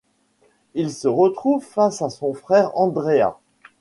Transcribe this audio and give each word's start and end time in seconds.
Il 0.73 0.91
se 0.91 1.07
retrouve 1.07 1.63
face 1.63 2.01
à 2.01 2.09
son 2.09 2.33
frère 2.33 2.75
Andrea... 2.75 3.37